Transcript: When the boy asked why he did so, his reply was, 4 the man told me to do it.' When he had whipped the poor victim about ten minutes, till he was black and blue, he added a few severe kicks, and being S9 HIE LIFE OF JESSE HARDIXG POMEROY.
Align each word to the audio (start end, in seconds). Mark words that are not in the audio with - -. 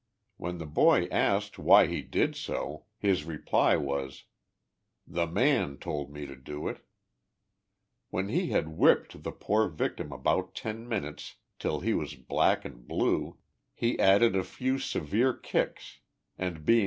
When 0.37 0.57
the 0.57 0.65
boy 0.65 1.05
asked 1.11 1.59
why 1.59 1.85
he 1.85 2.01
did 2.01 2.35
so, 2.35 2.85
his 2.97 3.23
reply 3.23 3.75
was, 3.75 4.23
4 5.05 5.13
the 5.13 5.27
man 5.31 5.77
told 5.77 6.09
me 6.11 6.25
to 6.25 6.35
do 6.35 6.67
it.' 6.67 6.83
When 8.09 8.27
he 8.29 8.47
had 8.47 8.69
whipped 8.79 9.21
the 9.21 9.31
poor 9.31 9.67
victim 9.67 10.11
about 10.11 10.55
ten 10.55 10.89
minutes, 10.89 11.35
till 11.59 11.81
he 11.81 11.93
was 11.93 12.15
black 12.15 12.65
and 12.65 12.87
blue, 12.87 13.37
he 13.75 13.99
added 13.99 14.35
a 14.35 14.43
few 14.43 14.79
severe 14.79 15.35
kicks, 15.35 15.99
and 16.35 16.45
being 16.47 16.47
S9 16.47 16.47
HIE 16.47 16.47
LIFE 16.47 16.47
OF 16.47 16.49
JESSE 16.49 16.49
HARDIXG 16.49 16.65
POMEROY. 16.65 16.79